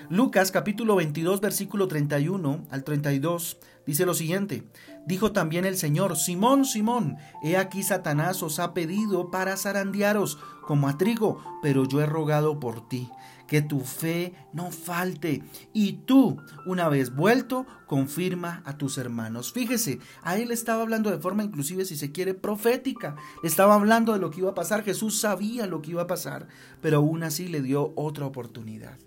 Lucas 0.10 0.52
capítulo 0.52 0.96
22 0.96 1.42
versículo 1.42 1.90
31 1.90 2.66
al 2.70 2.84
32 2.86 3.58
dice 3.86 4.06
lo 4.06 4.14
siguiente, 4.14 4.64
dijo 5.06 5.34
también 5.34 5.66
el 5.66 5.76
Señor, 5.78 6.16
Simón, 6.16 6.64
Simón, 6.64 7.18
he 7.44 7.58
aquí 7.58 7.84
Satanás 7.84 8.42
os 8.42 8.60
ha 8.60 8.74
pedido 8.74 9.32
para 9.32 9.58
zarandearos 9.58 10.38
como 10.66 10.88
a 10.88 10.98
trigo, 10.98 11.42
pero 11.62 11.86
yo 11.86 12.02
he 12.02 12.06
rogado 12.06 12.60
por 12.60 12.88
ti, 12.88 13.10
que 13.48 13.62
tu 13.62 13.80
fe 13.80 14.34
no 14.54 14.72
falte, 14.72 15.44
y 15.74 15.94
tú, 16.06 16.38
una 16.66 16.90
vez 16.90 17.16
vuelto, 17.16 17.66
confirma 17.86 18.62
a 18.66 18.78
tus 18.78 18.98
hermanos. 18.98 19.54
Fíjese, 19.54 20.00
a 20.22 20.38
él 20.38 20.52
estaba 20.52 20.82
hablando 20.82 21.10
de 21.10 21.20
forma 21.20 21.44
inclusive, 21.44 21.86
si 21.86 21.96
se 21.96 22.12
quiere, 22.12 22.34
profética, 22.34 23.16
estaba 23.44 23.76
hablando 23.76 24.14
de 24.14 24.20
lo 24.20 24.30
que 24.30 24.42
iba 24.42 24.52
a 24.52 24.56
pasar, 24.56 24.84
Jesús 24.84 25.20
sabía 25.20 25.66
lo 25.68 25.82
que 25.82 25.92
iba 25.92 26.04
a 26.04 26.08
pasar, 26.08 26.48
pero 26.82 26.98
aún 26.98 27.24
así 27.24 27.48
le 27.48 27.62
dio 27.62 27.94
otra 27.96 28.26
oportunidad. 28.26 28.98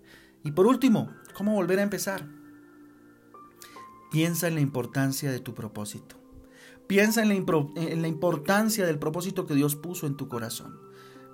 Y 0.42 0.52
por 0.52 0.66
último, 0.66 1.10
¿cómo 1.34 1.54
volver 1.54 1.78
a 1.78 1.82
empezar? 1.82 2.26
Piensa 4.10 4.48
en 4.48 4.54
la 4.54 4.60
importancia 4.60 5.30
de 5.30 5.38
tu 5.38 5.54
propósito. 5.54 6.16
Piensa 6.86 7.22
en 7.22 7.28
la, 7.28 7.34
en 7.34 8.02
la, 8.02 8.08
importancia 8.08 8.84
del 8.84 8.98
propósito 8.98 9.46
que 9.46 9.54
Dios 9.54 9.76
puso 9.76 10.08
en 10.08 10.16
tu 10.16 10.26
corazón. 10.26 10.80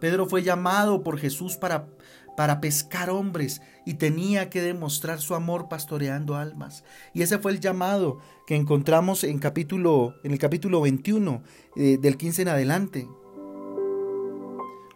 Pedro 0.00 0.26
fue 0.26 0.42
llamado 0.42 1.02
por 1.02 1.18
Jesús 1.18 1.56
para, 1.56 1.88
para 2.36 2.60
pescar 2.60 3.10
hombres 3.10 3.62
y 3.84 3.94
tenía 3.94 4.50
que 4.50 4.62
demostrar 4.62 5.20
su 5.20 5.34
amor 5.34 5.68
pastoreando 5.68 6.36
almas. 6.36 6.84
Y 7.14 7.22
ese 7.22 7.38
fue 7.38 7.52
el 7.52 7.60
llamado 7.60 8.18
que 8.46 8.56
encontramos 8.56 9.24
en, 9.24 9.38
capítulo, 9.38 10.14
en 10.22 10.32
el 10.32 10.38
capítulo 10.38 10.80
21, 10.80 11.42
eh, 11.76 11.98
del 12.00 12.16
15 12.16 12.42
en 12.42 12.48
adelante. 12.48 13.08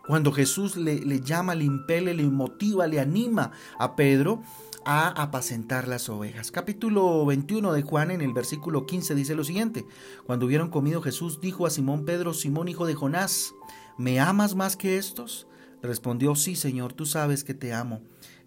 Cuando 0.06 0.32
Jesús 0.32 0.76
le, 0.76 1.20
llama, 1.20 1.54
le 1.54 1.64
impele, 1.64 2.14
le 2.14 2.24
motiva, 2.24 2.88
le 2.88 2.98
anima 2.98 3.52
a 3.78 3.94
Pedro 3.94 4.42
a 4.84 5.08
apacentar 5.08 5.86
las 5.86 6.08
ovejas. 6.08 6.50
Capítulo 6.50 7.24
21 7.26 7.72
de 7.72 7.82
Juan 7.82 8.10
en 8.10 8.20
el 8.20 8.32
versículo 8.32 8.86
15 8.86 9.14
dice 9.14 9.36
lo 9.36 9.44
siguiente. 9.44 9.86
Cuando 10.26 10.46
hubieron 10.46 10.68
comido 10.68 11.00
Jesús 11.00 11.40
dijo 11.40 11.64
a 11.64 11.70
Simón 11.70 12.04
Pedro, 12.04 12.34
Simón 12.34 12.66
hijo 12.66 12.86
de 12.86 12.94
Jonás, 12.94 13.54
¿me 13.98 14.18
amas 14.18 14.56
más 14.56 14.76
que 14.76 14.96
estos? 14.96 15.46
Respondió, 15.82 16.34
sí 16.34 16.56
Señor, 16.56 16.92
tú 16.92 17.06
sabes 17.06 17.44
que 17.44 17.54
te 17.54 17.72
amo. 17.72 18.00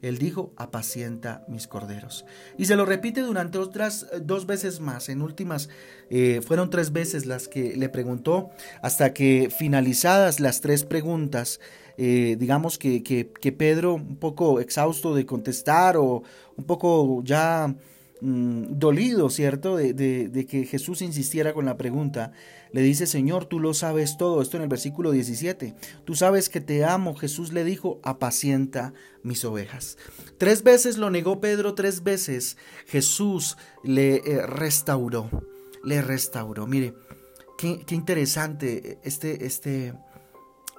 Él 0.04 0.18
dijo, 0.18 0.52
apacienta 0.58 1.46
mis 1.48 1.66
corderos. 1.66 2.26
Y 2.58 2.66
se 2.66 2.76
lo 2.76 2.86
repite 2.86 3.22
durante 3.22 3.58
otras 3.58 4.04
eh, 4.12 4.20
dos 4.22 4.46
veces 4.46 4.82
más. 4.82 5.08
En 5.08 5.22
últimas, 5.22 5.70
eh, 6.10 6.42
fueron 6.46 6.70
tres 6.70 6.92
veces 6.92 7.26
las 7.26 7.48
que 7.48 7.78
le 7.78 7.88
preguntó, 7.88 8.52
hasta 8.82 9.14
que 9.14 9.50
finalizadas 9.50 10.42
las 10.42 10.60
tres 10.60 10.84
preguntas, 10.84 11.62
eh, 11.98 12.36
digamos 12.38 12.78
que, 12.78 13.02
que, 13.02 13.32
que 13.32 13.54
Pedro, 13.54 13.94
un 13.94 14.18
poco 14.18 14.60
exhausto 14.60 15.16
de 15.16 15.26
contestar 15.26 15.96
o 15.96 16.24
un 16.58 16.66
poco 16.66 17.24
ya 17.24 17.74
Mm, 18.26 18.80
dolido, 18.80 19.30
¿cierto? 19.30 19.76
De, 19.76 20.46
que 20.50 20.66
Jesús 20.66 21.02
insistiera 21.02 21.54
con 21.54 21.66
la 21.66 21.76
pregunta. 21.76 22.32
Le 22.72 22.82
dice, 22.82 23.06
Señor, 23.06 23.48
tú 23.48 23.60
lo 23.60 23.74
sabes 23.74 24.16
todo. 24.16 24.42
Esto 24.42 24.56
en 24.56 24.64
el 24.64 24.70
versículo 24.70 25.12
17. 25.12 25.76
Tú 26.06 26.16
sabes 26.16 26.48
que 26.48 26.62
te 26.62 26.86
amo. 26.86 27.16
Jesús 27.16 27.52
le 27.52 27.66
dijo, 27.66 28.00
apacienta 28.02 28.94
mis 29.24 29.44
ovejas. 29.44 29.98
Tres 30.38 30.64
veces 30.64 30.98
lo 30.98 31.10
negó 31.10 31.42
Pedro, 31.42 31.76
tres 31.76 32.02
veces 32.02 32.56
Jesús 32.88 33.58
le 33.84 34.16
eh, 34.16 34.48
restauró. 34.48 35.30
Le 35.84 36.02
restauró. 36.02 36.66
Mire, 36.66 36.94
qué, 37.58 37.84
qué 37.86 37.94
interesante 37.94 39.00
este, 39.04 39.46
este, 39.46 39.96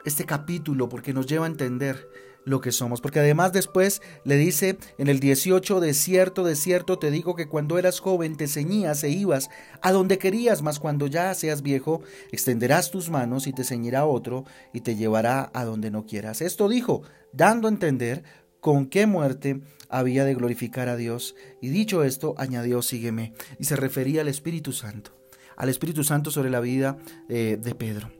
este 0.06 0.24
capítulo 0.24 0.88
porque 0.88 1.12
nos 1.12 1.26
lleva 1.26 1.44
a 1.44 1.50
entender 1.50 2.08
lo 2.44 2.60
que 2.60 2.72
somos. 2.72 3.00
Porque 3.00 3.20
además 3.20 3.52
después 3.52 4.02
le 4.24 4.36
dice 4.36 4.78
en 4.98 5.08
el 5.08 5.20
18, 5.20 5.80
de 5.80 5.94
cierto, 5.94 6.44
de 6.44 6.56
cierto 6.56 6.98
te 6.98 7.10
digo 7.10 7.34
que 7.34 7.48
cuando 7.48 7.78
eras 7.78 8.00
joven 8.00 8.36
te 8.36 8.48
ceñías 8.48 9.02
e 9.04 9.10
ibas 9.10 9.50
a 9.82 9.92
donde 9.92 10.18
querías, 10.18 10.62
mas 10.62 10.78
cuando 10.78 11.06
ya 11.06 11.34
seas 11.34 11.62
viejo, 11.62 12.02
extenderás 12.32 12.90
tus 12.90 13.10
manos 13.10 13.46
y 13.46 13.52
te 13.52 13.64
ceñirá 13.64 14.06
otro 14.06 14.44
y 14.72 14.80
te 14.80 14.96
llevará 14.96 15.50
a 15.54 15.64
donde 15.64 15.90
no 15.90 16.06
quieras. 16.06 16.40
Esto 16.42 16.68
dijo, 16.68 17.02
dando 17.32 17.68
a 17.68 17.70
entender 17.70 18.22
con 18.60 18.86
qué 18.86 19.06
muerte 19.06 19.60
había 19.90 20.24
de 20.24 20.34
glorificar 20.34 20.88
a 20.88 20.96
Dios. 20.96 21.34
Y 21.60 21.68
dicho 21.68 22.02
esto, 22.02 22.34
añadió, 22.38 22.82
sígueme. 22.82 23.34
Y 23.58 23.64
se 23.64 23.76
refería 23.76 24.22
al 24.22 24.28
Espíritu 24.28 24.72
Santo, 24.72 25.12
al 25.56 25.68
Espíritu 25.68 26.02
Santo 26.02 26.30
sobre 26.30 26.50
la 26.50 26.60
vida 26.60 26.96
eh, 27.28 27.58
de 27.60 27.74
Pedro. 27.74 28.10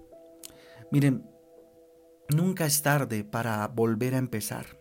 Miren, 0.90 1.24
Nunca 2.28 2.66
es 2.66 2.82
tarde 2.82 3.24
para 3.24 3.66
volver 3.68 4.14
a 4.14 4.18
empezar. 4.18 4.80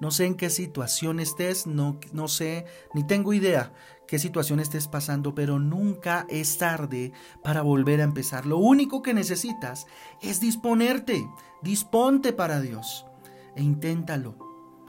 No 0.00 0.10
sé 0.10 0.24
en 0.24 0.34
qué 0.34 0.48
situación 0.48 1.20
estés, 1.20 1.66
no, 1.66 2.00
no 2.12 2.26
sé, 2.26 2.64
ni 2.94 3.06
tengo 3.06 3.34
idea 3.34 3.74
qué 4.10 4.18
situación 4.18 4.58
estés 4.58 4.88
pasando, 4.88 5.36
pero 5.36 5.60
nunca 5.60 6.26
es 6.28 6.58
tarde 6.58 7.12
para 7.44 7.62
volver 7.62 8.00
a 8.00 8.04
empezar. 8.04 8.44
Lo 8.44 8.58
único 8.58 9.02
que 9.02 9.14
necesitas 9.14 9.86
es 10.20 10.40
disponerte, 10.40 11.28
disponte 11.62 12.32
para 12.32 12.60
Dios 12.60 13.06
e 13.54 13.62
inténtalo, 13.62 14.36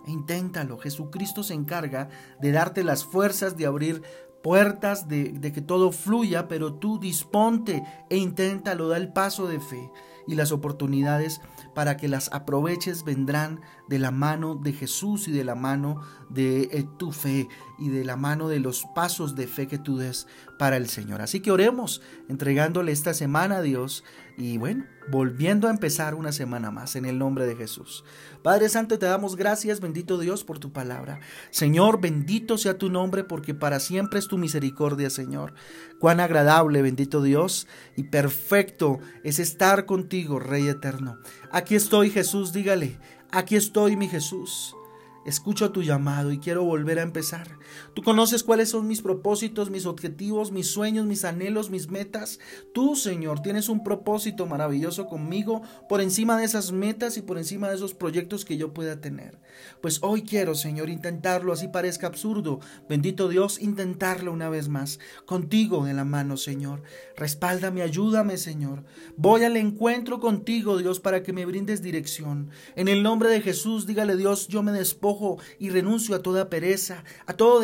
e 0.07 0.11
inténtalo. 0.11 0.79
Jesucristo 0.79 1.43
se 1.43 1.53
encarga 1.53 2.09
de 2.39 2.51
darte 2.51 2.83
las 2.83 3.05
fuerzas 3.05 3.57
de 3.57 3.67
abrir 3.67 4.01
puertas, 4.41 5.07
de, 5.07 5.25
de 5.33 5.51
que 5.51 5.61
todo 5.61 5.91
fluya, 5.91 6.47
pero 6.47 6.73
tú 6.73 6.99
disponte 6.99 7.83
e 8.09 8.17
inténtalo, 8.17 8.87
da 8.87 8.97
el 8.97 9.13
paso 9.13 9.45
de 9.45 9.59
fe 9.59 9.91
y 10.31 10.35
las 10.35 10.51
oportunidades 10.51 11.41
para 11.73 11.97
que 11.97 12.07
las 12.07 12.31
aproveches 12.31 13.03
vendrán 13.03 13.59
de 13.91 13.99
la 13.99 14.09
mano 14.09 14.55
de 14.55 14.71
Jesús 14.71 15.27
y 15.27 15.33
de 15.33 15.43
la 15.43 15.53
mano 15.53 15.99
de 16.29 16.69
eh, 16.71 16.87
tu 16.97 17.11
fe 17.11 17.49
y 17.77 17.89
de 17.89 18.05
la 18.05 18.15
mano 18.15 18.47
de 18.47 18.61
los 18.61 18.85
pasos 18.95 19.35
de 19.35 19.47
fe 19.47 19.67
que 19.67 19.77
tú 19.77 19.97
des 19.97 20.27
para 20.57 20.77
el 20.77 20.87
Señor. 20.87 21.21
Así 21.21 21.41
que 21.41 21.51
oremos 21.51 22.01
entregándole 22.29 22.93
esta 22.93 23.13
semana 23.13 23.57
a 23.57 23.61
Dios 23.61 24.05
y 24.37 24.57
bueno, 24.57 24.85
volviendo 25.09 25.67
a 25.67 25.71
empezar 25.71 26.15
una 26.15 26.31
semana 26.31 26.71
más 26.71 26.95
en 26.95 27.03
el 27.03 27.19
nombre 27.19 27.45
de 27.45 27.57
Jesús. 27.57 28.05
Padre 28.41 28.69
Santo, 28.69 28.97
te 28.97 29.07
damos 29.07 29.35
gracias, 29.35 29.81
bendito 29.81 30.17
Dios, 30.17 30.45
por 30.45 30.57
tu 30.57 30.71
palabra. 30.71 31.19
Señor, 31.49 31.99
bendito 31.99 32.57
sea 32.57 32.77
tu 32.77 32.89
nombre 32.89 33.25
porque 33.25 33.53
para 33.53 33.81
siempre 33.81 34.19
es 34.19 34.27
tu 34.29 34.37
misericordia, 34.37 35.09
Señor. 35.09 35.53
Cuán 35.99 36.21
agradable, 36.21 36.81
bendito 36.81 37.21
Dios, 37.21 37.67
y 37.97 38.03
perfecto 38.03 38.99
es 39.25 39.39
estar 39.39 39.85
contigo, 39.85 40.39
Rey 40.39 40.69
eterno. 40.69 41.17
Aquí 41.51 41.75
estoy, 41.75 42.09
Jesús, 42.09 42.53
dígale, 42.53 42.97
aquí 43.31 43.55
estoy, 43.55 43.95
mi 43.95 44.07
Jesús. 44.07 44.75
Escucho 45.23 45.71
tu 45.71 45.83
llamado 45.83 46.31
y 46.31 46.39
quiero 46.39 46.63
volver 46.63 46.97
a 46.97 47.03
empezar. 47.03 47.59
Tú 47.93 48.01
conoces 48.01 48.43
cuáles 48.43 48.69
son 48.69 48.87
mis 48.87 49.03
propósitos, 49.03 49.69
mis 49.69 49.85
objetivos, 49.85 50.51
mis 50.51 50.67
sueños, 50.67 51.05
mis 51.05 51.25
anhelos, 51.25 51.69
mis 51.69 51.91
metas. 51.91 52.39
Tú, 52.73 52.95
Señor, 52.95 53.41
tienes 53.41 53.69
un 53.69 53.83
propósito 53.83 54.47
maravilloso 54.47 55.05
conmigo 55.05 55.61
por 55.87 56.01
encima 56.01 56.37
de 56.37 56.45
esas 56.45 56.71
metas 56.71 57.17
y 57.17 57.21
por 57.21 57.37
encima 57.37 57.69
de 57.69 57.75
esos 57.75 57.93
proyectos 57.93 58.45
que 58.45 58.57
yo 58.57 58.73
pueda 58.73 58.99
tener. 58.99 59.39
Pues 59.79 59.99
hoy 60.01 60.23
quiero, 60.23 60.55
Señor, 60.55 60.89
intentarlo, 60.89 61.53
así 61.53 61.67
parezca 61.67 62.07
absurdo. 62.07 62.59
Bendito 62.89 63.29
Dios, 63.29 63.61
intentarlo 63.61 64.33
una 64.33 64.49
vez 64.49 64.69
más. 64.69 64.99
Contigo 65.25 65.85
de 65.85 65.93
la 65.93 66.03
mano, 66.03 66.35
Señor. 66.35 66.81
Respáldame, 67.15 67.83
ayúdame, 67.83 68.37
Señor. 68.37 68.85
Voy 69.17 69.43
al 69.43 69.55
encuentro 69.55 70.19
contigo, 70.19 70.77
Dios, 70.77 70.99
para 70.99 71.21
que 71.21 71.31
me 71.31 71.45
brindes 71.45 71.83
dirección. 71.83 72.49
En 72.75 72.87
el 72.87 73.03
nombre 73.03 73.29
de 73.29 73.41
Jesús, 73.41 73.85
dígale 73.85 74.17
Dios, 74.17 74.47
yo 74.47 74.63
me 74.63 74.71
despojo 74.71 75.10
y 75.59 75.69
renuncio 75.69 76.15
a 76.15 76.21
toda 76.21 76.49
pereza, 76.49 77.03
a 77.25 77.33
todo 77.33 77.61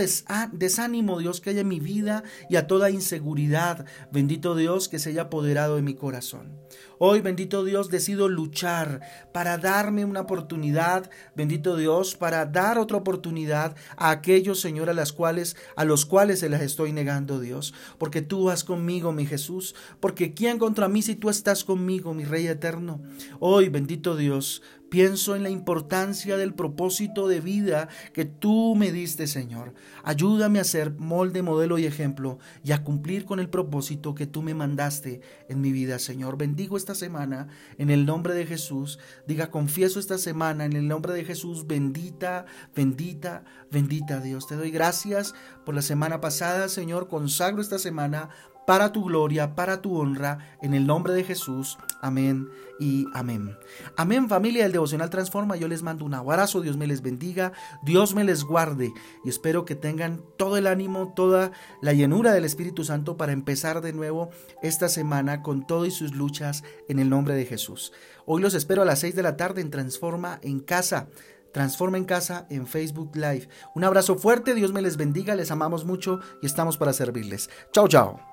desánimo, 0.52 1.20
Dios, 1.20 1.42
que 1.42 1.52
haya 1.52 1.62
en 1.62 1.68
mi 1.68 1.80
vida 1.80 2.24
y 2.50 2.56
a 2.56 2.68
toda 2.68 2.90
inseguridad, 2.90 3.86
bendito 4.12 4.56
Dios, 4.56 4.90
que 4.90 5.00
se 5.00 5.10
haya 5.10 5.24
apoderado 5.24 5.76
de 5.76 5.82
mi 5.82 5.96
corazón. 5.96 6.58
Hoy, 7.00 7.22
bendito 7.22 7.64
Dios, 7.64 7.90
decido 7.90 8.28
luchar 8.28 9.02
para 9.32 9.58
darme 9.58 10.04
una 10.04 10.22
oportunidad, 10.22 11.10
bendito 11.36 11.78
Dios, 11.78 12.16
para 12.16 12.46
dar 12.48 12.80
otra 12.80 12.98
oportunidad 12.98 13.76
a 13.98 14.10
aquellos, 14.10 14.60
Señor, 14.60 14.90
a 14.90 14.94
las 14.94 15.14
cuales 15.14 15.56
a 15.76 15.86
los 15.86 16.06
cuales 16.06 16.40
se 16.40 16.50
las 16.50 16.62
estoy 16.62 16.94
negando, 16.94 17.40
Dios, 17.40 17.74
porque 18.00 18.22
tú 18.22 18.46
vas 18.46 18.64
conmigo, 18.64 19.12
mi 19.12 19.26
Jesús, 19.26 19.76
porque 20.00 20.34
quién 20.34 20.58
contra 20.58 20.88
mí 20.88 21.02
si 21.02 21.16
tú 21.16 21.30
estás 21.30 21.64
conmigo, 21.64 22.14
mi 22.14 22.26
Rey 22.26 22.48
eterno. 22.48 23.02
Hoy, 23.40 23.70
bendito 23.70 24.16
Dios, 24.16 24.64
Pienso 24.90 25.36
en 25.36 25.44
la 25.44 25.50
importancia 25.50 26.38
del 26.38 26.54
propósito 26.54 27.28
de 27.28 27.42
vida 27.42 27.90
que 28.14 28.26
tú 28.26 28.76
me 28.76 28.92
diste, 28.92 29.28
Señor. 29.28 29.74
Ayúdame 30.04 30.60
a 30.60 30.64
ser 30.64 30.92
molde, 30.92 31.42
modelo 31.42 31.78
y 31.78 31.86
ejemplo 31.86 32.40
y 32.64 32.72
a 32.72 32.84
cumplir 32.84 33.26
con 33.26 33.40
el 33.40 33.50
propósito 33.50 34.16
que 34.16 34.28
tú 34.28 34.42
me 34.42 34.54
mandaste 34.54 35.22
en 35.50 35.62
mi 35.62 35.72
vida, 35.72 36.00
Señor. 36.00 36.38
Bendigo 36.38 36.78
esta 36.78 36.96
semana 36.96 37.48
en 37.78 37.90
el 37.90 38.06
nombre 38.06 38.34
de 38.34 38.46
Jesús. 38.46 39.00
Diga, 39.28 39.52
confieso 39.52 40.00
esta 40.00 40.18
semana 40.18 40.66
en 40.66 40.74
el 40.74 40.88
nombre 40.88 41.14
de 41.14 41.26
Jesús. 41.26 41.68
Bendita, 41.68 42.46
bendita, 42.76 43.44
bendita 43.72 44.22
Dios. 44.22 44.48
Te 44.48 44.56
doy 44.56 44.72
gracias 44.72 45.34
por 45.66 45.76
la 45.76 45.82
semana 45.82 46.22
pasada, 46.22 46.70
Señor. 46.70 47.08
Consagro 47.10 47.62
esta 47.62 47.80
semana 47.80 48.30
para 48.68 48.92
tu 48.92 49.06
gloria, 49.06 49.56
para 49.56 49.82
tu 49.82 49.98
honra, 49.98 50.58
en 50.62 50.74
el 50.74 50.86
nombre 50.86 51.14
de 51.14 51.24
Jesús. 51.24 51.78
Amén 52.02 52.50
y 52.82 53.06
amén. 53.14 53.58
Amén 53.96 54.28
familia 54.28 54.64
del 54.64 54.74
Devocional 54.74 55.10
Transforma. 55.10 55.56
Yo 55.56 55.70
les 55.70 55.84
mando 55.84 56.04
un 56.04 56.14
abrazo, 56.14 56.60
Dios 56.60 56.76
me 56.76 56.86
les 56.86 57.02
bendiga, 57.02 57.54
Dios 57.82 58.14
me 58.14 58.26
les 58.26 58.44
guarde 58.44 58.92
y 59.24 59.30
espero 59.30 59.64
que 59.64 59.76
tengan 59.76 60.22
todo 60.36 60.58
el 60.58 60.68
ánimo, 60.68 61.14
toda 61.16 61.54
la 61.82 61.94
llenura 61.94 62.34
del 62.34 62.44
Espíritu 62.44 62.84
Santo 62.84 63.16
para 63.16 63.32
empezar 63.32 63.80
de 63.80 63.94
nuevo 63.94 64.32
esta 64.62 64.90
semana 64.90 65.44
con 65.44 65.66
todo 65.66 65.86
y 65.86 65.92
sus 65.92 66.14
luchas 66.14 66.66
en 66.90 67.00
el 67.00 67.10
nombre 67.10 67.36
de 67.36 67.46
Jesús. 67.46 67.94
Hoy 68.26 68.42
los 68.42 68.54
espero 68.54 68.82
a 68.82 68.86
las 68.86 69.00
6 69.00 69.16
de 69.16 69.24
la 69.24 69.38
tarde 69.38 69.62
en 69.62 69.72
Transforma 69.72 70.40
en 70.42 70.60
Casa. 70.60 71.08
Transforma 71.54 71.98
en 71.98 72.04
Casa 72.04 72.48
en 72.50 72.68
Facebook 72.68 73.16
Live. 73.16 73.48
Un 73.76 73.86
abrazo 73.86 74.18
fuerte, 74.18 74.54
Dios 74.56 74.74
me 74.74 74.82
les 74.82 74.98
bendiga, 74.98 75.36
les 75.36 75.52
amamos 75.52 75.86
mucho 75.86 76.20
y 76.42 76.46
estamos 76.48 76.76
para 76.76 76.92
servirles. 76.92 77.50
Chao, 77.72 77.88
chao. 77.88 78.27